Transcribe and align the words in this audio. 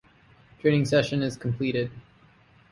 Training 0.61 0.85
session 0.85 1.21
is 1.21 1.37
completed. 1.37 1.91